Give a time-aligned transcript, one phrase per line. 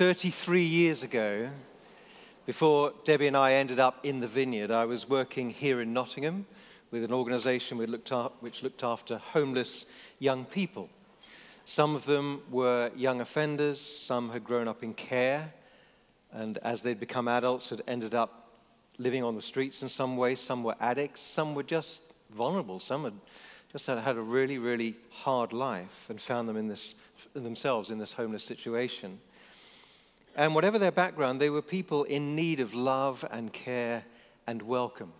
[0.00, 1.46] 33 years ago,
[2.46, 6.46] before Debbie and I ended up in the vineyard, I was working here in Nottingham
[6.90, 9.84] with an organization which looked, after homeless
[10.18, 10.88] young people.
[11.66, 15.52] Some of them were young offenders, some had grown up in care,
[16.32, 18.54] and as they'd become adults, had ended up
[18.96, 20.34] living on the streets in some way.
[20.34, 23.20] Some were addicts, some were just vulnerable, some had
[23.70, 26.94] just had, had a really, really hard life and found them in this,
[27.34, 29.20] themselves in this homeless situation.
[30.40, 34.04] And whatever their background, they were people in need of love and care
[34.46, 35.12] and welcome.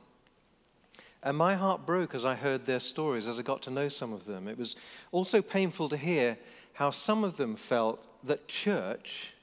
[1.23, 4.15] And my heart broke as I heard their stories, as I got to know some
[4.15, 4.49] of them.
[4.49, 4.77] It was
[5.13, 6.39] also painful to hear
[6.73, 9.35] how some of them felt that church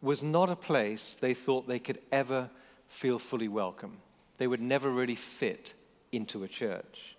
[0.00, 2.48] was not a place they thought they could ever
[2.88, 3.98] feel fully welcome.
[4.38, 5.74] They would never really fit
[6.12, 7.14] into a church.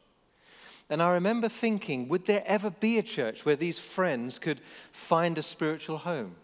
[0.89, 4.59] And I remember thinking, would there ever be a church where these friends could
[4.91, 6.35] find a spiritual home?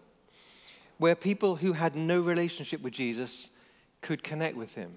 [1.02, 3.50] Where people who had no relationship with Jesus
[4.02, 4.92] could connect with him?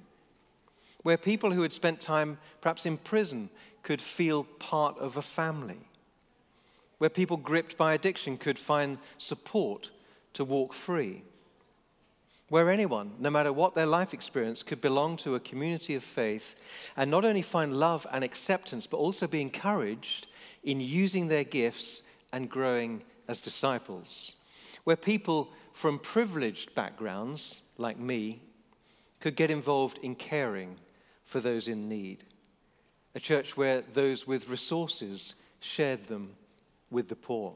[1.05, 3.49] where people who had spent time perhaps in prison
[3.83, 5.79] could feel part of a family,
[6.99, 9.91] where people gripped by addiction could find support
[10.33, 11.23] to walk free,
[12.49, 16.55] where anyone, no matter what their life experience, could belong to a community of faith
[16.97, 20.27] and not only find love and acceptance, but also be encouraged
[20.63, 22.03] in using their gifts
[22.33, 24.37] and growing as disciples,
[24.85, 28.41] where people from privileged backgrounds, like me,
[29.21, 30.77] could get involved in caring
[31.27, 32.25] for those in need.
[33.15, 36.37] A church where those with resources shared them
[36.91, 37.53] with the poor.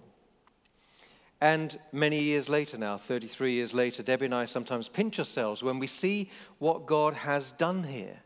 [1.41, 5.79] And many years later now, 33 years later, Debbie and I sometimes pinch ourselves when
[5.79, 8.19] we see what God has done here.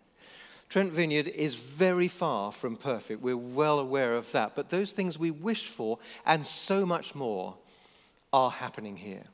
[0.70, 3.20] Trent Vineyard is very far from perfect.
[3.20, 4.55] We're well aware of that.
[4.55, 7.57] But those things we wished for and so much more
[8.33, 9.25] are happening here.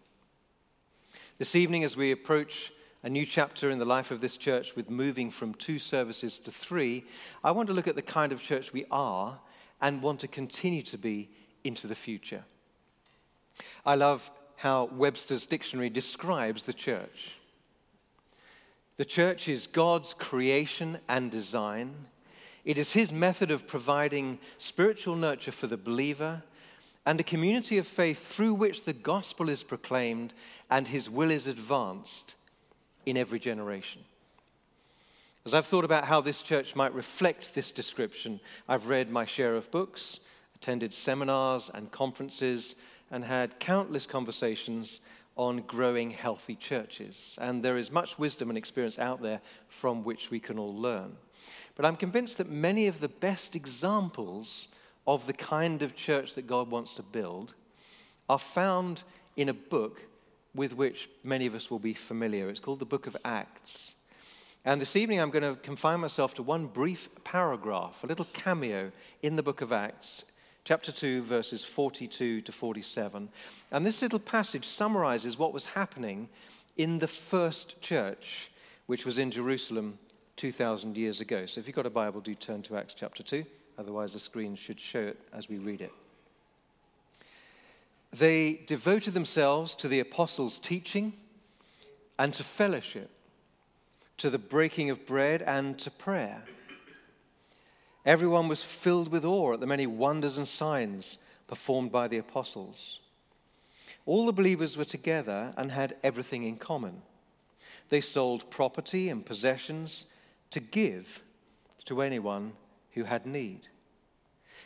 [1.39, 2.73] This evening, as we approach
[3.05, 6.51] a new chapter in the life of this church with moving from two services to
[6.51, 7.05] three,
[7.45, 9.39] I want to look at the kind of church we are
[9.81, 11.31] and want to continue to be
[11.63, 12.43] into the future.
[13.87, 17.37] I love how Webster's dictionary describes the church.
[18.97, 21.95] The church is God's creation and design.
[22.65, 26.43] It is His method of providing spiritual nurture for the believer
[27.09, 30.35] and a community of faith through which the gospel is proclaimed
[30.71, 32.35] and His will is advanced
[33.07, 34.03] in every generation.
[35.47, 39.55] As I've thought about how this church might reflect this description, I've read my share
[39.55, 40.21] of books,
[40.55, 42.75] attended seminars and conferences,
[43.11, 45.01] and had countless conversations
[45.35, 47.37] on growing healthy churches.
[47.41, 51.17] And there is much wisdom and experience out there from which we can all learn.
[51.75, 54.69] But I'm convinced that many of the best examples
[55.09, 57.55] of the kind of church that God wants to build
[58.29, 59.03] are found
[59.37, 60.03] in a book
[60.55, 62.51] with which many of us will be familiar.
[62.51, 63.95] It's called the Book of Acts.
[64.67, 68.93] And this evening, I'm going to confine myself to one brief paragraph, a little cameo
[69.23, 70.25] in the book of Acts,
[70.65, 73.31] chapter 2, verses 42 to 47.
[73.71, 76.29] And this little passage summarizes what was happening
[76.77, 78.51] in the first church,
[78.85, 79.99] which was in Jerusalem
[80.37, 81.47] 2,000 years ago.
[81.47, 83.47] So if you've got a Bible, do turn to Acts chapter 2.
[83.79, 85.93] Otherwise, the screen should show it as we read it.
[88.13, 91.13] They devoted themselves to the apostles' teaching
[92.19, 93.11] and to fellowship,
[94.17, 96.43] to the breaking of bread and to prayer.
[98.05, 103.01] Everyone was filled with awe at the many wonders and signs performed by the apostles.
[104.07, 107.03] All the believers were together and had everything in common.
[107.91, 110.07] They sold property and possessions
[110.51, 111.23] to give
[111.85, 112.53] to anyone
[112.95, 113.69] who had need.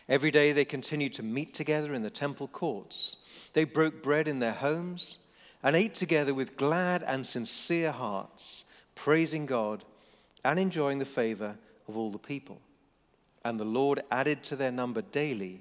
[0.08, 3.16] Every day they continued to meet together in the temple courts.
[3.52, 5.18] They broke bread in their homes
[5.62, 9.84] and ate together with glad and sincere hearts, praising God
[10.44, 11.56] and enjoying the favor
[11.88, 12.60] of all the people.
[13.44, 15.60] And the Lord added to their number daily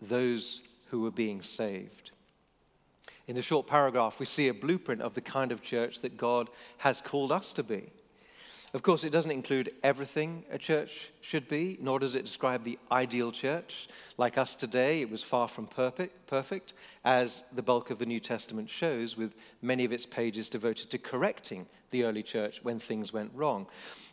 [0.00, 2.12] those who were being saved.
[3.26, 6.48] In the short paragraph, we see a blueprint of the kind of church that God
[6.78, 7.90] has called us to be.
[8.76, 12.78] Of course, it doesn't include everything a church should be, nor does it describe the
[12.92, 13.88] ideal church.
[14.18, 18.68] Like us today, it was far from perfect, as the bulk of the New Testament
[18.68, 23.30] shows, with many of its pages devoted to correcting the early church when things went
[23.34, 23.66] wrong.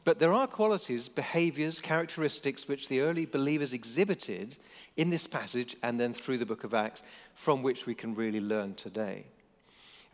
[0.05, 4.55] But there are qualities, behaviors, characteristics which the early believers exhibited
[4.95, 7.03] in this passage and then through the book of Acts
[7.35, 9.25] from which we can really learn today.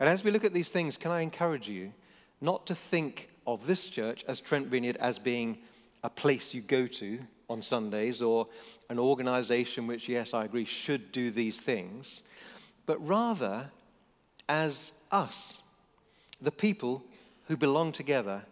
[0.00, 1.92] And as we look at these things, can I encourage you
[2.40, 5.58] not to think of this church as Trent Vineyard as being
[6.04, 7.18] a place you go to
[7.48, 8.46] on Sundays or
[8.88, 12.22] an organization which, yes, I agree, should do these things,
[12.86, 13.70] but rather
[14.48, 15.60] as us,
[16.40, 17.02] the people
[17.48, 18.42] who belong together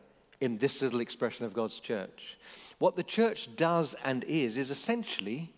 [0.41, 2.37] in this little expression of God's church.
[2.79, 5.53] What the church does and is, is essentially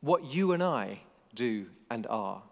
[0.00, 1.00] what you and I
[1.34, 2.42] do and are.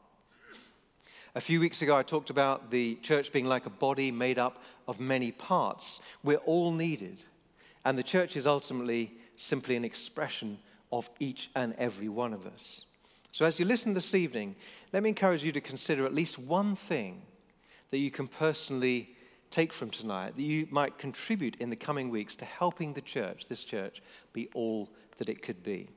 [1.36, 4.62] A few weeks ago, I talked about the church being like a body made up
[4.88, 6.00] of many parts.
[6.22, 7.22] We're all needed.
[7.84, 10.58] And the church is ultimately simply an expression
[10.92, 12.86] of each and every one of us.
[13.32, 14.54] So, as you listen this evening,
[14.92, 17.22] let me encourage you to consider at least one thing
[17.90, 19.16] that you can personally
[19.50, 23.46] take from tonight that you might contribute in the coming weeks to helping the church,
[23.48, 24.02] this church,
[24.32, 24.88] be all
[25.18, 25.88] that it could be.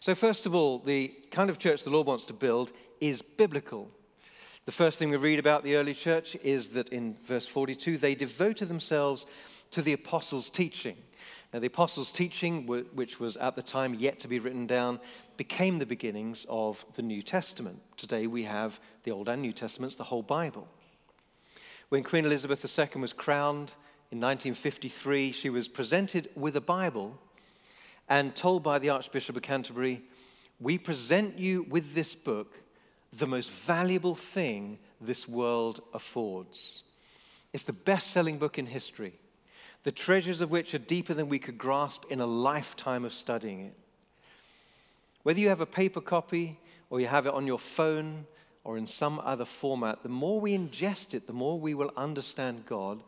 [0.00, 3.90] So, first of all, the kind of church the Lord wants to build is biblical.
[4.66, 8.16] The first thing we read about the early church is that in verse 42, they
[8.16, 9.24] devoted themselves
[9.70, 10.96] to the apostles' teaching.
[11.52, 14.98] Now, the apostles' teaching, which was at the time yet to be written down,
[15.36, 17.80] became the beginnings of the New Testament.
[17.96, 20.66] Today we have the Old and New Testaments, the whole Bible.
[21.88, 23.72] When Queen Elizabeth II was crowned
[24.10, 27.16] in 1953, she was presented with a Bible
[28.08, 30.02] and told by the Archbishop of Canterbury,
[30.58, 32.52] We present you with this book,
[33.16, 36.82] the most valuable thing this world affords.
[37.52, 39.14] It's the best selling book in history,
[39.84, 43.60] the treasures of which are deeper than we could grasp in a lifetime of studying
[43.60, 43.74] it.
[45.22, 46.58] Whether you have a paper copy
[46.90, 48.26] or you have it on your phone
[48.64, 52.66] or in some other format, the more we ingest it, the more we will understand
[52.66, 53.02] God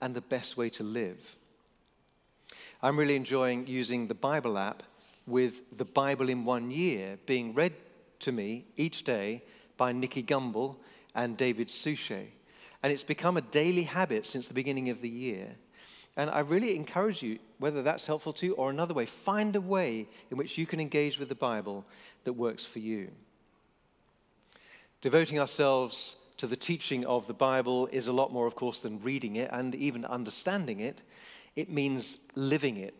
[0.00, 1.18] and the best way to live.
[2.82, 4.82] I'm really enjoying using the Bible app
[5.26, 7.74] with the Bible in one year being read
[8.20, 9.42] to me each day
[9.76, 10.76] by Nicky Gumbel
[11.14, 12.32] and David Suchet.
[12.82, 15.56] And it's become a daily habit since the beginning of the year.
[16.16, 19.60] And I really encourage you, whether that's helpful to you or another way, find a
[19.60, 21.84] way in which you can engage with the Bible
[22.24, 23.10] that works for you.
[25.00, 29.02] Devoting ourselves to the teaching of the Bible is a lot more, of course, than
[29.02, 31.00] reading it and even understanding it
[31.58, 32.94] it means living it.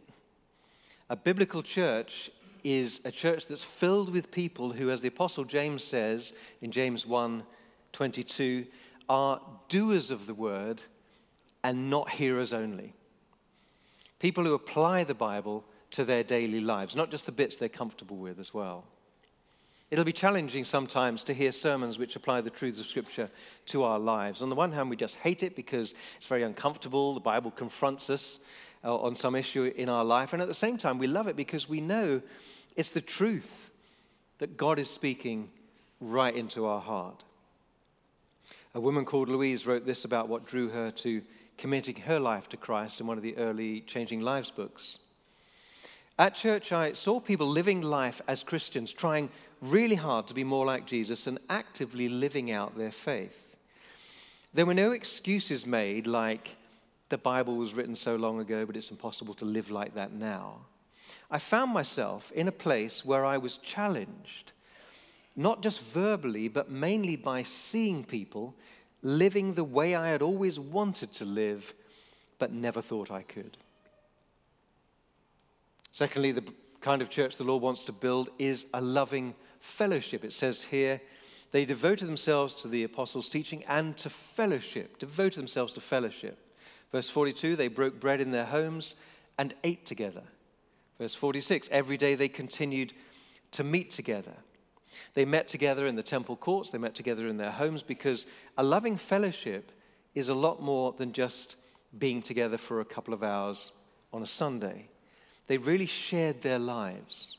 [1.11, 2.29] A biblical church
[2.65, 6.33] is a church that's filled with people who, as the Apostle James says
[6.63, 7.43] in James 1
[7.93, 8.67] 22,
[9.09, 10.83] are doers of the word
[11.65, 12.93] and not hearers only.
[14.19, 18.17] People who apply the Bible to their daily lives, not just the bits they're comfortable
[18.17, 18.85] with as well.
[19.91, 23.31] It'll be challenging sometimes to hear sermons which apply the truths of Scripture
[23.67, 24.43] to our lives.
[24.43, 27.15] On the one hand, we just hate it because it's very uncomfortable.
[27.15, 28.39] The Bible confronts us
[28.85, 30.33] uh, on some issue in our life.
[30.33, 32.21] And at the same time, we love it because we know
[32.77, 33.71] it's the truth
[34.39, 35.51] that God is speaking
[36.01, 37.25] right into our heart.
[38.75, 41.23] A woman called Louise wrote this about what drew her to
[41.57, 44.99] committing her life to Christ in one of the early Changing Lives books.
[46.19, 50.67] At church, I saw people living life as Christians, trying really hard to be more
[50.67, 53.57] like Jesus and actively living out their faith.
[54.55, 56.57] There were no excuses made like,
[57.09, 60.57] the Bible was written so long ago, but it's impossible to live like that now.
[61.31, 64.53] I found myself in a place where I was challenged,
[65.37, 68.55] not just verbally, but mainly by seeing people
[69.03, 71.73] living the way I had always wanted to live,
[72.39, 73.57] but never thought I could.
[75.93, 76.45] Secondly, the
[76.81, 80.25] kind of church the Lord wants to build is a loving fellowship.
[80.25, 81.01] It says here,
[81.51, 86.39] they devoted themselves to the apostles' teaching and to fellowship, devoted themselves to fellowship.
[86.93, 88.95] Verse 42, they broke bread in their homes
[89.39, 90.23] and ate together.
[90.99, 92.93] Verse 46, every day they continued
[93.53, 94.35] to meet together.
[95.15, 98.27] They met together in the temple courts, they met together in their homes because
[98.57, 99.71] a loving fellowship
[100.15, 101.57] is a lot more than just
[101.99, 103.73] being together for a couple of hours
[104.13, 104.89] on a Sunday.
[105.47, 107.37] They really shared their lives.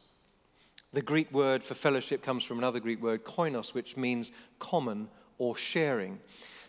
[0.94, 5.56] The Greek word for fellowship comes from another Greek word, koinos, which means common or
[5.56, 6.20] sharing.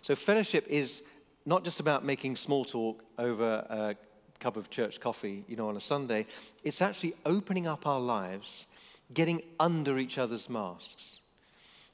[0.03, 1.03] So, fellowship is
[1.47, 3.97] not just about making small talk over a
[4.41, 6.27] cup of church coffee, you know, on a Sunday.
[6.65, 8.67] It's actually opening up our lives,
[9.13, 11.19] getting under each other's masks.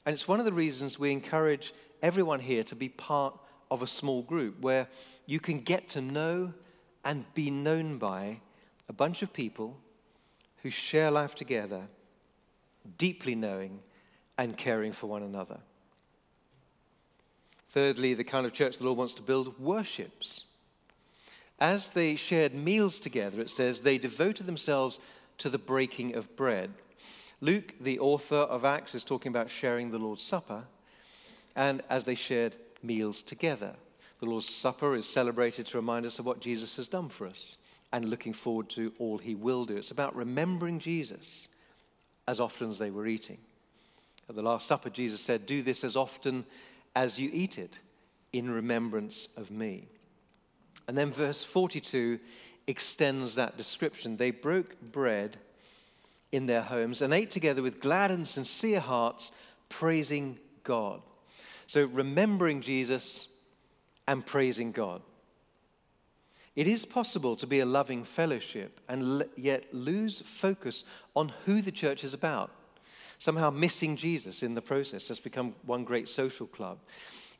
[0.05, 3.37] And it's one of the reasons we encourage everyone here to be part
[3.69, 4.87] of a small group where
[5.25, 6.53] you can get to know
[7.03, 8.39] and be known by
[8.87, 9.77] a bunch of people
[10.63, 11.81] who share life together
[12.97, 13.79] deeply knowing
[14.37, 15.59] and caring for one another.
[17.77, 20.45] Thirdly, the kind of church the Lord wants to build worships.
[21.59, 24.97] As they shared meals together, it says they devoted themselves
[25.37, 26.73] to the breaking of bread.
[27.39, 30.63] Luke, the author of Acts, is talking about sharing the Lord's Supper,
[31.55, 33.75] and as they shared meals together.
[34.21, 37.57] The Lord's Supper is celebrated to remind us of what Jesus has done for us
[37.93, 39.77] and looking forward to all he will do.
[39.77, 41.47] It's about remembering Jesus
[42.27, 43.37] as often as they were eating.
[44.27, 46.43] At the Last Supper, Jesus said, Do this as often
[46.97, 47.77] as you eat it
[48.33, 49.87] in remembrance of me.
[50.87, 52.19] And then verse 42
[52.65, 54.17] extends that description.
[54.17, 55.37] They broke bread
[56.31, 59.31] in their homes and ate together with glad and sincere hearts,
[59.69, 61.03] praising God.
[61.67, 63.27] So, remembering Jesus
[64.07, 65.03] and praising God.
[66.55, 70.83] It is possible to be a loving fellowship and yet lose focus
[71.15, 72.49] on who the church is about.
[73.19, 76.77] Somehow missing Jesus in the process, just become one great social club.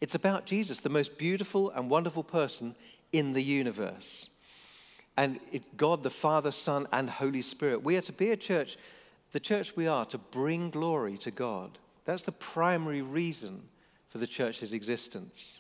[0.02, 2.76] It's about Jesus, the most beautiful and wonderful person
[3.12, 4.30] in the universe.
[5.16, 7.84] And it, God, the Father, Son, and Holy Spirit.
[7.84, 8.78] We are to be a church,
[9.32, 11.78] the church we are, to bring glory to God.
[12.06, 13.64] That's the primary reason
[14.10, 15.60] for the church's existence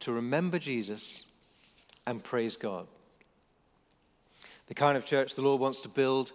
[0.00, 1.24] to remember Jesus
[2.06, 2.86] and praise God.
[4.66, 6.32] The kind of church the Lord wants to build,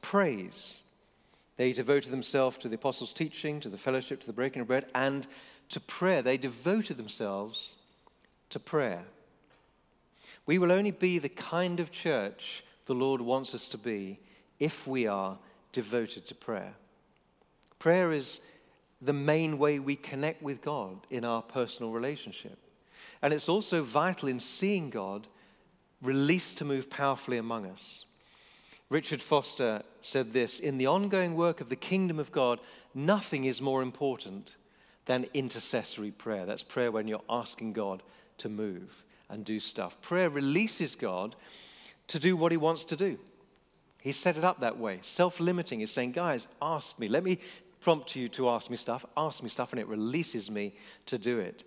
[0.00, 0.80] praise.
[1.56, 4.86] They devoted themselves to the apostles' teaching, to the fellowship, to the breaking of bread,
[4.94, 5.26] and
[5.68, 6.22] to prayer.
[6.22, 7.74] They devoted themselves
[8.50, 9.04] to prayer.
[10.46, 14.18] We will only be the kind of church the Lord wants us to be
[14.58, 15.38] if we are
[15.72, 16.74] devoted to prayer.
[17.78, 18.40] Prayer is
[19.00, 22.58] the main way we connect with God in our personal relationship.
[23.22, 25.26] And it's also vital in seeing God
[26.02, 28.04] released to move powerfully among us.
[28.94, 32.60] Richard Foster said this In the ongoing work of the kingdom of God,
[32.94, 34.52] nothing is more important
[35.06, 36.46] than intercessory prayer.
[36.46, 38.04] That's prayer when you're asking God
[38.38, 40.00] to move and do stuff.
[40.00, 41.34] Prayer releases God
[42.06, 43.18] to do what he wants to do.
[44.00, 45.00] He set it up that way.
[45.02, 47.08] Self limiting is saying, guys, ask me.
[47.08, 47.40] Let me
[47.80, 49.04] prompt you to ask me stuff.
[49.16, 50.72] Ask me stuff, and it releases me
[51.06, 51.64] to do it.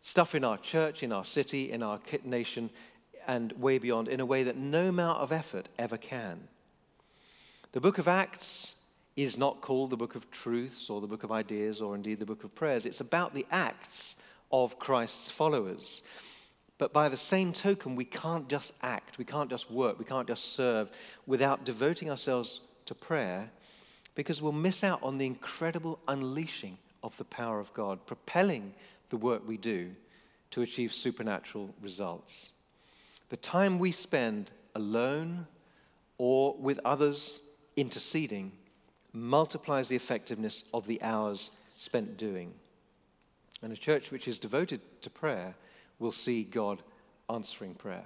[0.00, 2.70] Stuff in our church, in our city, in our nation,
[3.26, 6.46] and way beyond, in a way that no amount of effort ever can.
[7.72, 8.74] The book of Acts
[9.14, 12.24] is not called the book of truths or the book of ideas or indeed the
[12.24, 12.86] book of prayers.
[12.86, 14.16] It's about the acts
[14.50, 16.02] of Christ's followers.
[16.78, 20.26] But by the same token, we can't just act, we can't just work, we can't
[20.26, 20.88] just serve
[21.26, 23.50] without devoting ourselves to prayer
[24.14, 28.72] because we'll miss out on the incredible unleashing of the power of God, propelling
[29.10, 29.90] the work we do
[30.52, 32.50] to achieve supernatural results.
[33.28, 35.46] The time we spend alone
[36.16, 37.42] or with others
[37.80, 38.52] interceding
[39.12, 42.52] multiplies the effectiveness of the hours spent doing.
[43.62, 45.54] And a church which is devoted to prayer
[45.98, 46.82] will see God
[47.28, 48.04] answering prayer.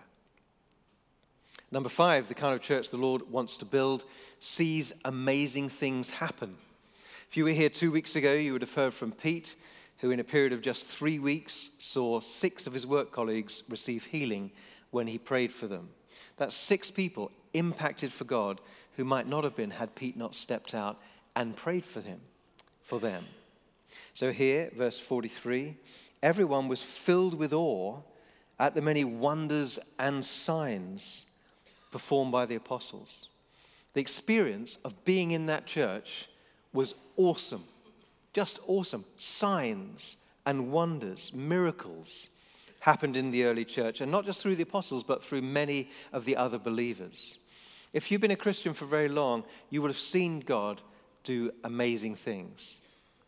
[1.71, 4.05] Number five, the kind of church the Lord wants to build
[4.41, 6.55] sees amazing things happen.
[7.31, 9.57] If you were here two weeks ago, you would have heard from Pete,
[9.99, 14.05] who, in a period of just three weeks, saw six of his work colleagues receive
[14.05, 14.51] healing
[14.91, 15.89] when he prayed for them.
[16.37, 18.61] That's six people impacted for God
[18.97, 21.01] who might not have been had Pete not stepped out
[21.35, 22.21] and prayed for him,
[22.83, 23.25] for them.
[24.15, 25.77] So here, verse 43,
[26.23, 27.99] everyone was filled with awe
[28.59, 31.25] at the many wonders and signs
[31.91, 33.29] performed by the apostles.
[33.95, 36.29] The experience of being in that church
[36.73, 37.65] was awesome,
[38.33, 39.05] just awesome.
[39.17, 42.29] Signs and wonders, miracles
[42.81, 46.25] happened in the early church, and not just through the apostles, but through many of
[46.25, 47.39] the other believers.
[47.93, 50.81] If you've been a Christian for very long, you will have seen God
[51.25, 52.79] do amazing things.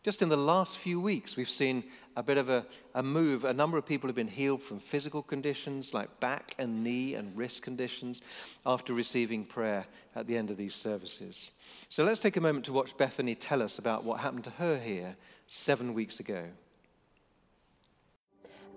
[0.03, 1.83] Just in the last few weeks, we've seen
[2.15, 3.43] a bit of a, a, move.
[3.43, 7.35] A number of people have been healed from physical conditions like back and knee and
[7.35, 8.21] wrist conditions
[8.67, 11.51] after receiving prayer at the end of these services.
[11.89, 14.77] So let's take a moment to watch Bethany tell us about what happened to her
[14.77, 15.15] here
[15.47, 16.45] seven weeks ago.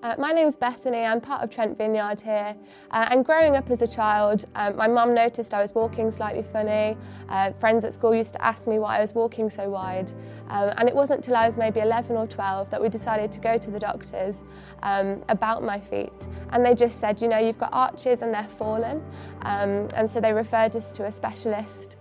[0.00, 2.54] Uh, my name's Bethany, I'm part of Trent Vineyard here.
[2.92, 6.44] Uh, and growing up as a child, um, my mum noticed I was walking slightly
[6.44, 6.96] funny.
[7.28, 10.12] Uh, friends at school used to ask me why I was walking so wide.
[10.50, 13.40] Um, and it wasn't until I was maybe 11 or 12 that we decided to
[13.40, 14.44] go to the doctors
[14.84, 16.28] um, about my feet.
[16.50, 19.02] And they just said, you know, you've got arches and they're fallen.
[19.42, 21.96] Um, and so they referred us to a specialist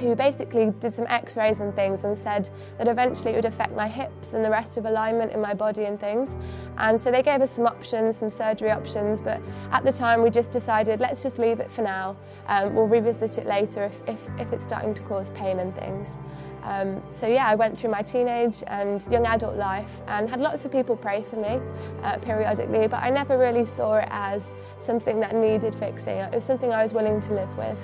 [0.00, 3.86] who basically did some x-rays and things and said that eventually it would affect my
[3.86, 6.36] hips and the rest of alignment in my body and things.
[6.78, 10.30] And so they gave us some options, some surgery options, but at the time we
[10.30, 12.16] just decided let's just leave it for now.
[12.46, 16.18] Um, we'll revisit it later if, if, if it's starting to cause pain and things.
[16.64, 20.64] Um, so yeah, I went through my teenage and young adult life and had lots
[20.64, 21.60] of people pray for me
[22.02, 26.16] uh, periodically, but I never really saw it as something that needed fixing.
[26.16, 27.78] It was something I was willing to live with.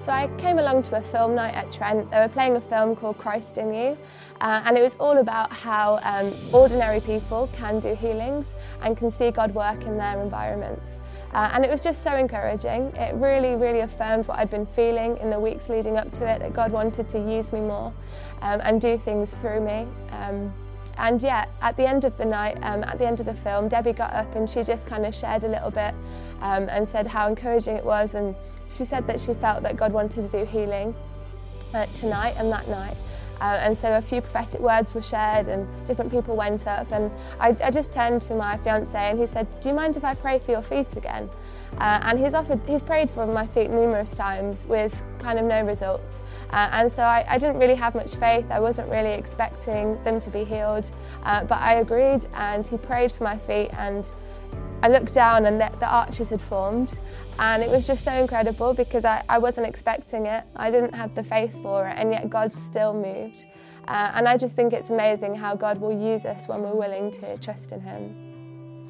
[0.00, 2.10] So I came along to a film night at Trent.
[2.10, 3.98] They were playing a film called Christ in You,
[4.40, 9.10] uh, and it was all about how um, ordinary people can do healings and can
[9.10, 11.00] see God work in their environments.
[11.34, 12.84] Uh, and it was just so encouraging.
[12.96, 16.38] It really, really affirmed what I'd been feeling in the weeks leading up to it
[16.38, 17.92] that God wanted to use me more
[18.40, 19.86] um, and do things through me.
[20.12, 20.50] Um,
[21.00, 23.68] And yet, at the end of the night, um, at the end of the film,
[23.68, 25.94] Debbie got up and she just kind of shared a little bit
[26.42, 28.14] um, and said how encouraging it was.
[28.14, 28.36] And
[28.68, 30.94] she said that she felt that God wanted to do healing
[31.72, 32.96] uh, tonight and that night.
[33.40, 36.90] Uh, and so a few prophetic words were shared and different people went up.
[36.92, 40.04] And I, I, just turned to my fiance and he said, Do you mind if
[40.04, 41.30] I pray for your feet again?
[41.78, 45.64] Uh, and he's offered, he's prayed for my feet numerous times with kind of no
[45.64, 46.22] results.
[46.50, 48.44] Uh, and so I, I, didn't really have much faith.
[48.50, 50.90] I wasn't really expecting them to be healed.
[51.22, 54.06] Uh, but I agreed and he prayed for my feet and
[54.82, 56.98] I looked down and the, the arches had formed.
[57.38, 60.44] And it was just so incredible because I, I wasn't expecting it.
[60.56, 63.46] I didn't have the faith for it, and yet God still moved.
[63.88, 67.10] Uh, and I just think it's amazing how God will use us when we're willing
[67.12, 68.29] to trust in Him.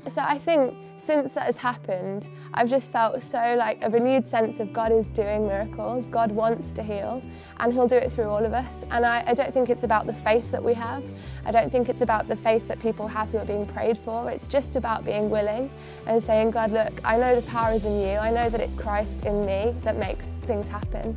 [0.08, 4.58] So I think since that has happened, I've just felt so like a renewed sense
[4.58, 6.06] of God is doing miracles.
[6.06, 7.22] God wants to heal,
[7.58, 8.84] and He'll do it through all of us.
[8.90, 11.04] And I, I, don't think it's about the faith that we have.
[11.44, 14.30] I don't think it's about the faith that people have who are being prayed for.
[14.30, 15.70] It's just about being willing
[16.06, 18.16] and saying, God, look, I know the power is in you.
[18.16, 21.16] I know that it's Christ in me that makes things happen.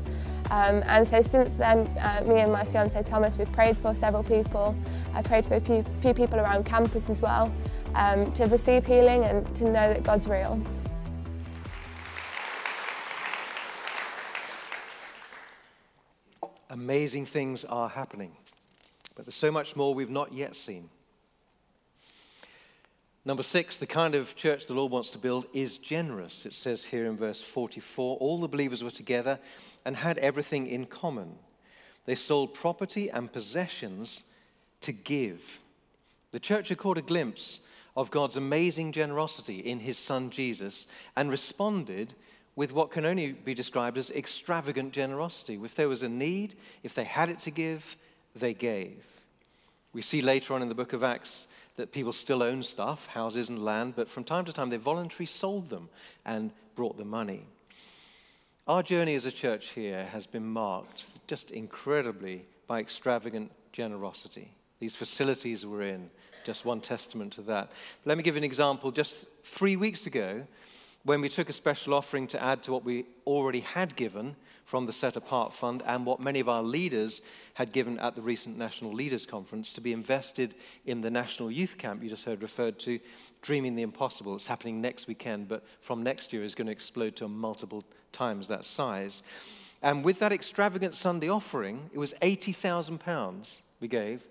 [0.51, 4.23] Um, and so since then, uh, me and my fiance Thomas, we've prayed for several
[4.23, 4.75] people.
[5.13, 7.51] I prayed for a few, few people around campus as well
[7.95, 10.62] um, to receive healing and to know that God's real.
[16.69, 18.35] Amazing things are happening,
[19.15, 20.89] but there's so much more we've not yet seen.
[23.25, 26.46] Number six, the kind of church the Lord wants to build is generous.
[26.46, 29.39] It says here in verse 44 all the believers were together
[29.86, 31.36] and had everything in common.
[32.06, 34.24] They sold property and possessions
[34.82, 35.60] to give.
[36.32, 37.62] The church had caught a glimpse
[37.96, 42.13] of God's amazing generosity in his son Jesus and responded
[42.56, 45.60] with what can only be described as extravagant generosity.
[45.63, 47.96] If there was a need, if they had it to give,
[48.36, 49.06] they gave.
[49.94, 53.50] We see later on in the book of Acts that people still own stuff, houses
[53.50, 55.90] and land, but from time to time they voluntarily sold them
[56.25, 57.46] and brought the money.
[58.68, 64.51] Our journey as a church here has been marked just incredibly by extravagant generosity.
[64.79, 66.09] These facilities we're in,
[66.46, 67.72] just one testament to that.
[68.05, 68.92] Let me give you an example.
[68.92, 70.44] Just three weeks ago,
[71.05, 74.35] when we took a special offering to add to what we already had given
[74.66, 77.22] from the Set Apart Fund and what many of our leaders
[77.55, 81.77] had given at the recent National Leaders Conference to be invested in the National Youth
[81.77, 83.00] Camp you just heard referred to,
[83.42, 84.33] Dreaming the Impossible.
[84.33, 88.48] It's happening next weekend, but from next year is going to explode to multiple times
[88.48, 89.24] that size.
[89.81, 94.24] And with that extravagant Sunday offering, it was £80,000 we gave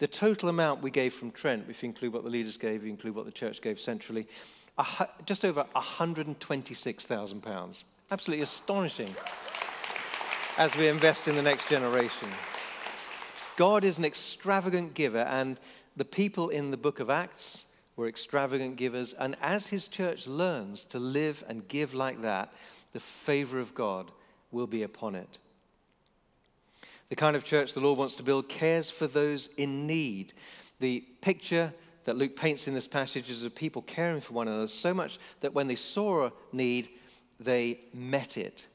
[0.00, 2.88] the total amount we gave from Trent, if you include what the leaders gave, you
[2.88, 4.26] include what the church gave centrally,
[5.26, 7.82] just over £126,000.
[8.10, 9.14] Absolutely astonishing
[10.58, 12.28] as we invest in the next generation.
[13.56, 15.60] God is an extravagant giver, and
[15.96, 17.64] the people in the book of Acts
[17.96, 19.12] were extravagant givers.
[19.12, 22.52] And as his church learns to live and give like that,
[22.92, 24.10] the favor of God
[24.50, 25.38] will be upon it.
[27.10, 30.32] The kind of church the Lord wants to build cares for those in need.
[30.78, 31.72] The picture
[32.04, 35.18] that Luke paints in this passage is of people caring for one another so much
[35.40, 36.88] that when they saw a need,
[37.38, 38.66] they met it.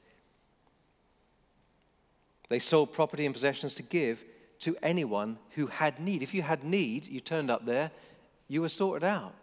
[2.49, 4.23] They sold property and possessions to give
[4.59, 6.21] to anyone who had need.
[6.21, 7.91] If you had need, you turned up there,
[8.47, 9.33] you were sorted out.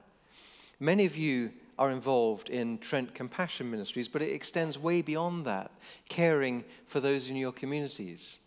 [0.78, 5.70] Many of you are involved in Trent Compassion Ministries, but it extends way beyond that,
[6.08, 8.38] caring for those in your communities.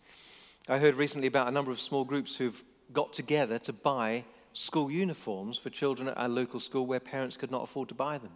[0.68, 4.24] I heard recently about a number of small groups who've got together to buy
[4.56, 8.16] school uniforms for children at our local school where parents could not afford to buy
[8.16, 8.32] them.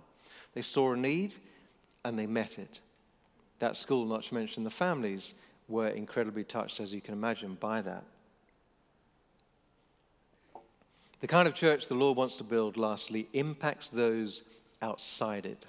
[0.52, 1.34] They saw a need
[2.04, 2.80] and they met it.
[3.58, 5.34] That school, not to mention the families,
[5.68, 8.04] were incredibly touched, as you can imagine, by that.
[11.20, 14.42] The kind of church the Lord wants to build, lastly, impacts those
[14.82, 15.66] outside it.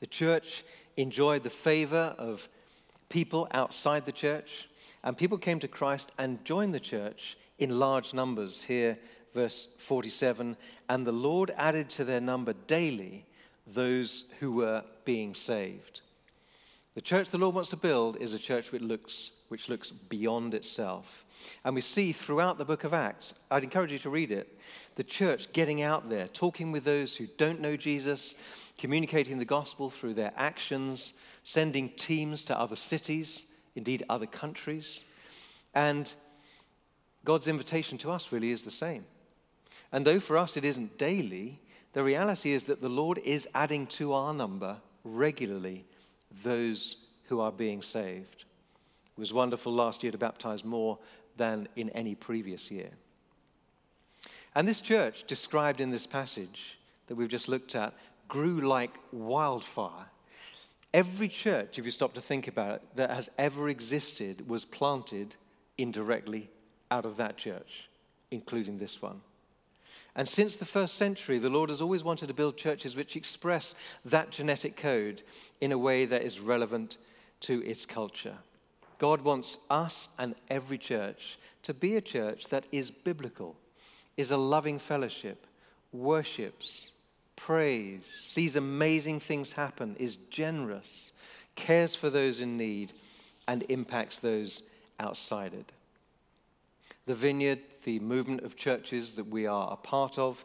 [0.00, 0.64] The church
[0.96, 2.48] enjoyed the favor of
[3.08, 4.68] people outside the church.
[5.04, 8.62] And people came to Christ and joined the church in large numbers.
[8.62, 8.98] Here,
[9.34, 10.56] verse 47
[10.88, 13.26] And the Lord added to their number daily
[13.66, 16.00] those who were being saved.
[16.94, 20.52] The church the Lord wants to build is a church which looks, which looks beyond
[20.52, 21.24] itself.
[21.64, 24.58] And we see throughout the book of Acts, I'd encourage you to read it,
[24.96, 28.34] the church getting out there, talking with those who don't know Jesus,
[28.76, 31.14] communicating the gospel through their actions,
[31.44, 35.02] sending teams to other cities, indeed other countries.
[35.74, 36.12] And
[37.24, 39.06] God's invitation to us really is the same.
[39.92, 41.60] And though for us it isn't daily,
[41.92, 45.84] the reality is that the Lord is adding to our number regularly
[46.42, 48.44] those who are being saved.
[49.16, 50.98] It was wonderful last year to baptize more
[51.36, 52.90] than in any previous year.
[54.54, 57.94] And this church, described in this passage that we've just looked at,
[58.28, 60.06] grew like wildfire.
[60.94, 65.34] Every church, if you stop to think about it, that has ever existed was planted
[65.78, 66.50] indirectly
[66.90, 67.88] out of that church,
[68.30, 69.22] including this one.
[70.14, 73.74] And since the first century, the Lord has always wanted to build churches which express
[74.04, 75.22] that genetic code
[75.60, 76.98] in a way that is relevant
[77.40, 78.36] to its culture.
[78.98, 83.56] God wants us and every church to be a church that is biblical,
[84.16, 85.46] is a loving fellowship,
[85.92, 86.90] worships,
[87.36, 91.10] prays, sees amazing things happen, is generous,
[91.56, 92.92] cares for those in need,
[93.48, 94.62] and impacts those
[95.00, 95.72] outside it.
[97.06, 100.44] The Vineyard, the movement of churches that we are a part of,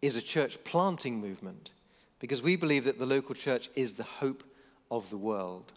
[0.00, 1.70] is a church planting movement
[2.18, 4.44] because we believe that the local church is the hope
[4.90, 5.72] of the world.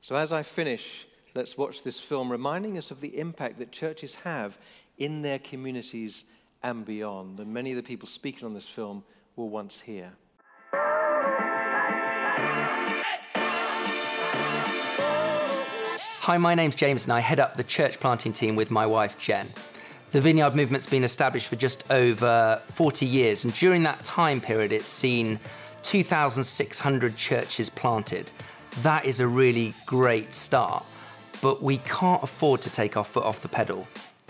[0.00, 4.14] So, as I finish, let's watch this film reminding us of the impact that churches
[4.16, 4.58] have
[4.98, 6.24] in their communities
[6.62, 7.40] and beyond.
[7.40, 9.04] And many of the people speaking on this film
[9.36, 10.12] were once here.
[16.24, 19.18] Hi, my name's James and I head up the church planting team with my wife
[19.18, 19.48] Jen.
[20.12, 24.70] The Vineyard movement's been established for just over 40 years, and during that time period,
[24.70, 25.40] it's seen
[25.84, 28.30] 2,600 churches planted.
[28.82, 30.84] That is a really great start,
[31.40, 33.88] but we can't afford to take our foot off the pedal.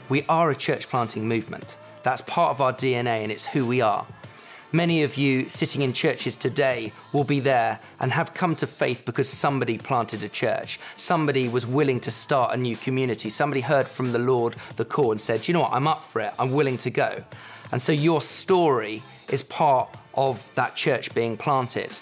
[0.08, 1.78] We are a church planting movement.
[2.04, 4.06] That's part of our DNA and it's who we are.
[4.74, 9.04] Many of you sitting in churches today will be there and have come to faith
[9.04, 10.80] because somebody planted a church.
[10.96, 13.28] Somebody was willing to start a new community.
[13.28, 16.22] Somebody heard from the Lord the call and said, you know what, I'm up for
[16.22, 16.32] it.
[16.38, 17.22] I'm willing to go.
[17.70, 21.98] And so your story is part of that church being planted.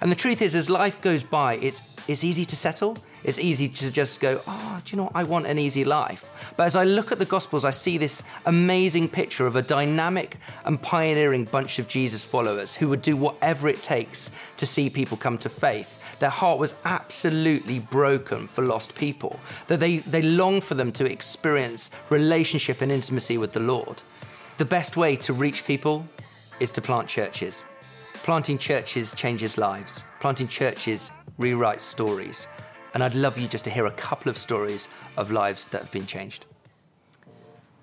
[0.00, 2.98] And the truth is, as life goes by, it's, it's easy to settle.
[3.24, 5.16] It's easy to just go, oh, do you know what?
[5.16, 6.30] I want an easy life.
[6.56, 10.36] But as I look at the Gospels, I see this amazing picture of a dynamic
[10.64, 15.16] and pioneering bunch of Jesus followers who would do whatever it takes to see people
[15.16, 16.00] come to faith.
[16.18, 21.10] Their heart was absolutely broken for lost people, that they, they long for them to
[21.10, 24.02] experience relationship and intimacy with the Lord.
[24.58, 26.08] The best way to reach people
[26.58, 27.64] is to plant churches.
[28.14, 30.02] Planting churches changes lives.
[30.20, 32.48] Planting churches rewrites stories.
[32.94, 35.92] And I'd love you just to hear a couple of stories of lives that have
[35.92, 36.46] been changed.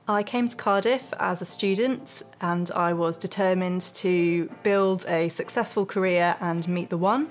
[0.08, 5.84] I came to Cardiff as a student and I was determined to build a successful
[5.84, 7.30] career and meet the one.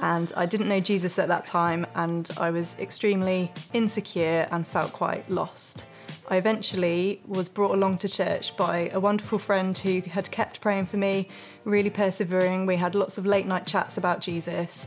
[0.00, 4.94] And I didn't know Jesus at that time and I was extremely insecure and felt
[4.94, 5.84] quite lost.
[6.28, 10.86] I eventually was brought along to church by a wonderful friend who had kept praying
[10.86, 11.28] for me,
[11.64, 12.66] really persevering.
[12.66, 14.86] We had lots of late night chats about Jesus.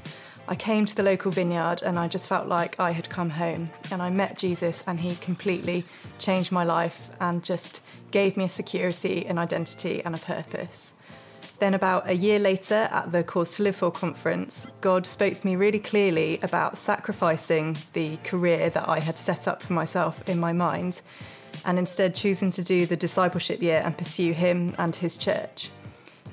[0.50, 3.70] I came to the local vineyard and I just felt like I had come home.
[3.92, 5.86] And I met Jesus, and he completely
[6.18, 10.96] changed my life and just gave me a security, an identity, and a purpose.
[11.60, 15.46] Then, about a year later, at the Cause to Live For conference, God spoke to
[15.46, 20.40] me really clearly about sacrificing the career that I had set up for myself in
[20.40, 21.04] my mind
[21.64, 25.70] and instead choosing to do the discipleship year and pursue Him and His church.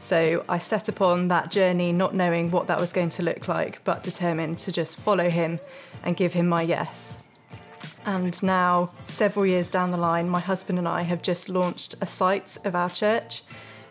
[0.06, 3.82] So I set upon that journey not knowing what that was going to look like,
[3.82, 5.58] but determined to just follow him
[6.04, 7.24] and give him my yes.
[8.04, 12.06] And now, several years down the line, my husband and I have just launched a
[12.06, 13.42] site of our church.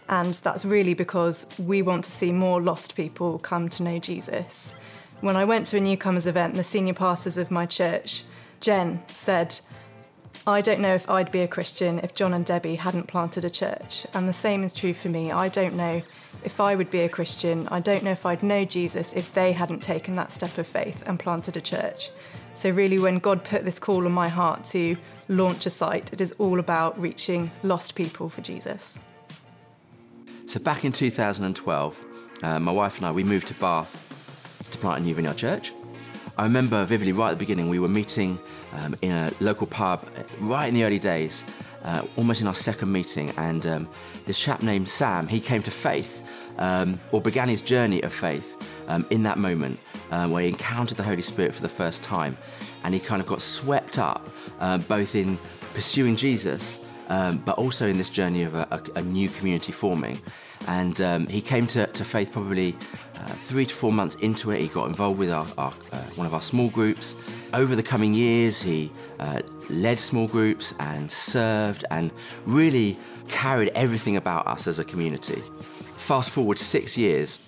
[0.08, 4.73] And that's really because we want to see more lost people come to know Jesus.
[5.19, 8.23] When I went to a newcomers event, the senior pastors of my church,
[8.62, 9.60] Jen, said,
[10.48, 13.50] I don't know if I'd be a Christian if John and Debbie hadn't planted a
[13.50, 14.06] church.
[14.14, 15.32] And the same is true for me.
[15.32, 16.04] I don't know
[16.44, 17.68] if I would be a Christian.
[17.70, 21.04] I don't know if I'd know Jesus if they hadn't taken that step of faith
[21.08, 22.12] and planted a church.
[22.54, 24.96] So, really, when God put this call on my heart to
[25.28, 29.00] launch a site, it is all about reaching lost people for Jesus.
[30.46, 32.06] So, back in 2012,
[32.44, 34.00] uh, my wife and I, we moved to Bath
[34.70, 35.74] to plant a new vineyard church.
[36.38, 38.38] I remember vividly right at the beginning, we were meeting
[38.74, 40.06] um, in a local pub
[40.41, 41.45] right in the early days,
[41.84, 43.32] uh, almost in our second meeting.
[43.38, 43.89] And um,
[44.26, 46.21] this chap named Sam, he came to faith
[46.58, 49.80] um, or began his journey of faith um, in that moment
[50.12, 52.38] um, where he encountered the Holy Spirit for the first time.
[52.84, 54.28] And he kind of got swept up
[54.60, 55.38] uh, both in
[55.74, 56.80] pursuing Jesus.
[57.08, 60.17] Um, but also in this journey of a, a, a new community forming.
[60.67, 62.76] And um, he came to, to faith probably
[63.15, 64.62] uh, three to four months into it.
[64.62, 67.15] He got involved with our, our uh, one of our small groups,
[67.56, 72.12] over the coming years, he uh, led small groups and served and
[72.45, 72.97] really
[73.30, 75.41] carried everything about us as a community.
[75.93, 77.39] Fast forward six years,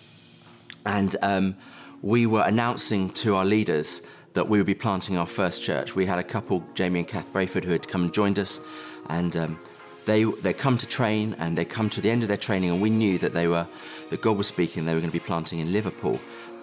[0.86, 1.56] and um,
[2.01, 4.01] we were announcing to our leaders
[4.34, 5.93] that we would be planting our first church.
[5.93, 8.62] We had a couple, Jamie and Kath Brayford, who had come and joined us,
[9.10, 9.60] and um,
[10.08, 12.82] they they come to train and they come to the end of their training, and
[12.82, 13.67] we knew that they were
[14.10, 14.86] that God was speaking.
[14.86, 16.20] They were going to be planting in Liverpool,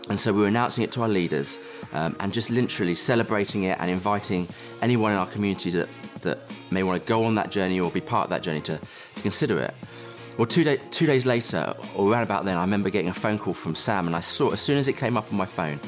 [0.08, 1.58] and so we were announcing it to our leaders
[1.92, 4.48] um, and just literally celebrating it and inviting
[4.82, 5.88] anyone in our community that
[6.22, 6.38] that
[6.70, 8.78] may want to go on that journey or be part of that journey to,
[9.14, 9.74] to consider it.
[10.38, 13.38] Well, two, day, two days later, or around about then, I remember getting a phone
[13.38, 15.78] call from Sam, and I saw as soon as it came up on my phone,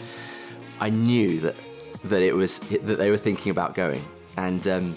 [0.78, 1.56] I knew that
[2.04, 4.02] that it was that they were thinking about going,
[4.36, 4.94] and um,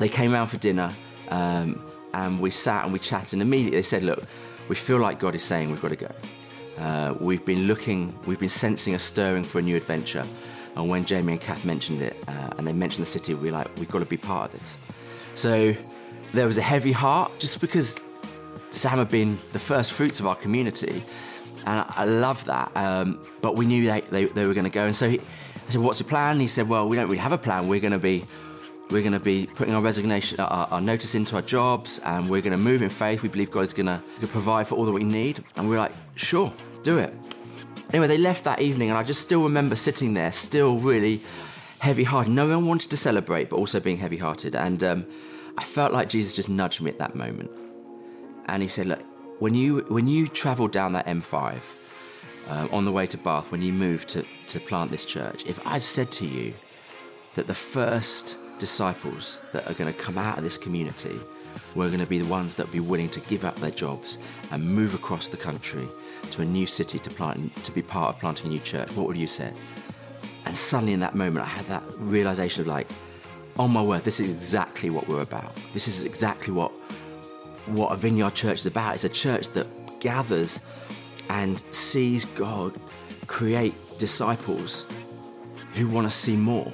[0.00, 0.90] they came around for dinner,
[1.30, 4.22] um, and we sat and we chatted, and immediately they said, "Look,
[4.68, 6.10] we feel like God is saying we've got to go.
[6.78, 10.24] Uh, we've been looking, we've been sensing a stirring for a new adventure."
[10.76, 13.56] And when Jamie and Kath mentioned it, uh, and they mentioned the city, we were
[13.56, 14.76] like, we've got to be part of this.
[15.34, 15.74] So
[16.32, 18.00] there was a heavy heart, just because
[18.70, 21.04] Sam had been the first fruits of our community,
[21.66, 22.72] and I love that.
[22.76, 25.70] Um, but we knew they, they, they were going to go, and so he, I
[25.70, 27.68] said, "What's your plan?" he said, "Well, we don't really have a plan.
[27.68, 28.24] We're going to be
[28.90, 32.42] we're going to be putting our resignation, our, our, notice into our jobs, and we're
[32.42, 33.22] going to move in faith.
[33.22, 35.92] We believe God's going to provide for all that we need." And we we're like,
[36.16, 37.12] "Sure, do it."
[37.90, 41.20] Anyway, they left that evening, and I just still remember sitting there, still really
[41.78, 42.32] heavy-hearted.
[42.32, 45.06] No one wanted to celebrate, but also being heavy-hearted, and um,
[45.56, 47.50] I felt like Jesus just nudged me at that moment,
[48.46, 49.02] and he said, "Look,
[49.38, 51.60] when you when you travel down that M5."
[52.48, 55.64] uh, on the way to Bath when you moved to, to plant this church, if
[55.66, 56.54] I said to you
[57.34, 61.18] that the first disciples that are going to come out of this community
[61.74, 64.18] we're going to be the ones that would be willing to give up their jobs
[64.52, 65.86] and move across the country
[66.30, 69.06] to a new city to plant to be part of planting a new church, what
[69.06, 69.52] would you say?
[70.46, 72.88] And suddenly in that moment I had that realization of like,
[73.58, 75.54] oh my word, this is exactly what we're about.
[75.72, 76.72] This is exactly what
[77.66, 78.94] what a vineyard church is about.
[78.94, 79.66] It's a church that
[80.00, 80.60] gathers
[81.30, 82.78] and sees God
[83.26, 84.84] create disciples
[85.74, 86.70] who want to see more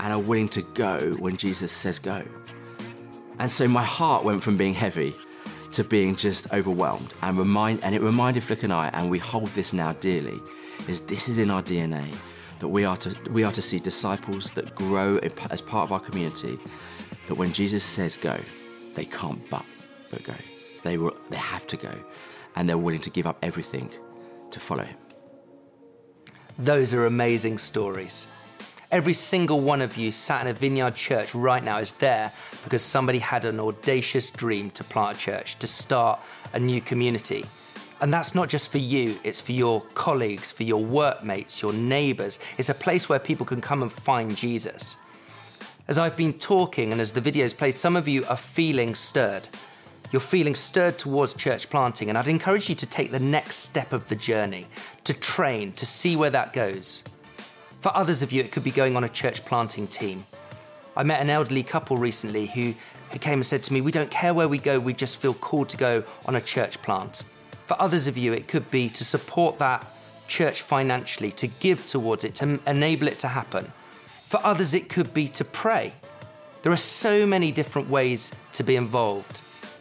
[0.00, 2.22] and are willing to go when Jesus says go.
[3.38, 5.14] And so my heart went from being heavy
[5.72, 9.48] to being just overwhelmed and remind and it reminded Flick and I, and we hold
[9.48, 10.40] this now dearly,
[10.88, 12.04] is this is in our DNA
[12.58, 15.18] that we are to we are to see disciples that grow
[15.50, 16.58] as part of our community.
[17.28, 18.38] That when Jesus says go,
[18.94, 19.64] they can't but
[20.10, 20.34] but go.
[20.82, 21.94] They will they have to go
[22.56, 23.90] and they're willing to give up everything
[24.50, 24.96] to follow him.
[26.58, 28.26] Those are amazing stories.
[28.90, 32.32] Every single one of you sat in a vineyard church right now is there
[32.64, 36.18] because somebody had an audacious dream to plant a church, to start
[36.52, 37.44] a new community.
[38.00, 42.40] And that's not just for you, it's for your colleagues, for your workmates, your neighbors.
[42.58, 44.96] It's a place where people can come and find Jesus.
[45.86, 49.48] As I've been talking and as the videos played, some of you are feeling stirred
[50.12, 53.92] you're feeling stirred towards church planting, and I'd encourage you to take the next step
[53.92, 54.66] of the journey,
[55.04, 57.04] to train, to see where that goes.
[57.80, 60.26] For others of you, it could be going on a church planting team.
[60.96, 62.74] I met an elderly couple recently who,
[63.10, 65.32] who came and said to me, We don't care where we go, we just feel
[65.32, 67.24] called to go on a church plant.
[67.66, 69.86] For others of you, it could be to support that
[70.28, 73.72] church financially, to give towards it, to enable it to happen.
[74.04, 75.94] For others, it could be to pray.
[76.62, 79.40] There are so many different ways to be involved.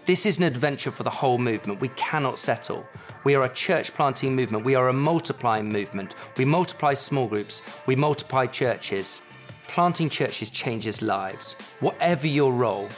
[0.10, 1.82] This is an adventure for the whole movement.
[1.82, 2.84] We cannot settle.
[3.26, 4.65] We are a church planting movement.
[4.65, 6.15] We are a multiplying movement.
[6.36, 7.62] We multiply small groups.
[7.86, 9.22] We multiply churches.
[9.67, 11.54] Planting churches changes lives.
[11.80, 12.89] Whatever your role,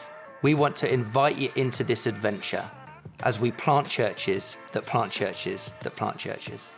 [0.41, 2.63] we want to invite you into this adventure
[3.23, 6.71] as we plant churches that plant churches that plant churches.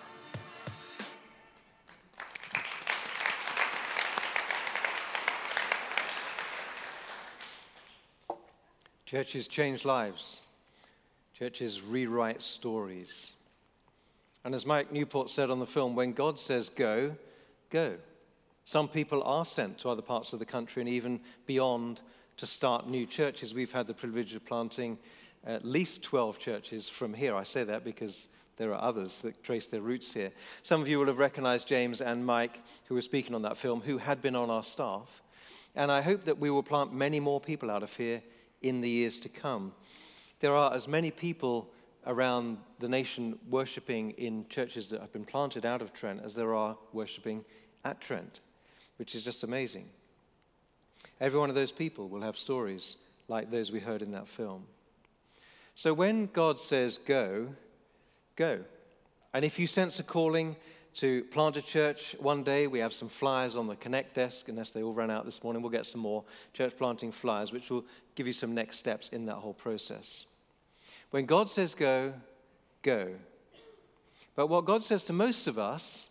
[9.13, 10.39] Churches change lives.
[11.37, 13.33] Churches rewrite stories.
[14.43, 17.15] And as Mike Newport said on the film, when God says go,
[17.69, 17.93] go.
[18.65, 22.01] Some people are sent to other parts of the country and even beyond
[22.37, 23.53] to start new churches.
[23.53, 24.97] We've had the privilege of planting
[25.45, 27.35] at least 12 churches from here.
[27.35, 30.31] I say that because there are others that trace their roots here.
[30.63, 33.79] Some of you will have recognized James and Mike, who were speaking on that film,
[33.79, 35.21] who had been on our staff.
[35.75, 38.23] And I hope that we will plant many more people out of here
[38.63, 39.73] in the years to come.
[40.39, 41.69] There are as many people
[42.05, 46.53] around the nation worshipping in churches that have been planted out of Trent as there
[46.53, 47.45] are worshipping
[47.85, 48.39] at Trent,
[48.97, 49.85] which is just amazing.
[51.21, 52.97] Every one of those people will have stories
[53.27, 54.65] like those we heard in that film.
[55.75, 57.47] So when God says go,
[58.35, 58.59] go.
[59.33, 60.55] And if you sense a calling
[60.95, 62.67] to plant a church one day.
[62.67, 65.61] We have some flyers on the Connect desk, unless they all ran out this morning.
[65.61, 69.25] We'll get some more church planting flyers, which will give you some next steps in
[69.25, 70.25] that whole process.
[71.11, 72.13] When God says go,
[72.81, 73.13] go.
[74.35, 76.09] But what God says to most of us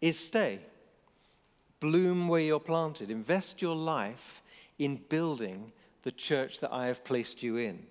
[0.00, 0.58] is stay.
[1.80, 3.10] Bloom where you're planted.
[3.10, 4.42] Invest your life
[4.78, 5.72] in building
[6.02, 7.86] the church that I have placed you in.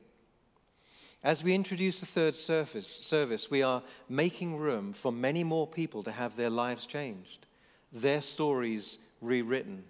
[1.24, 6.04] As we introduce the third service, service, we are making room for many more people
[6.04, 7.46] to have their lives changed,
[7.94, 9.86] their stories rewritten,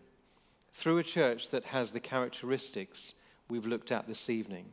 [0.74, 3.16] through a church that has the characteristics
[3.50, 4.66] we've looked at this evening.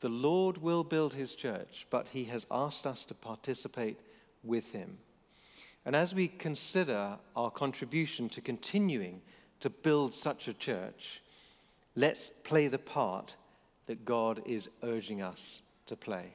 [0.00, 4.00] The Lord will build his church, but he has asked us to participate
[4.42, 4.98] with him.
[5.86, 9.22] And as we consider our contribution to continuing
[9.60, 11.22] to build such a church,
[11.94, 13.36] let's play the part
[13.86, 16.34] that God is urging us to play.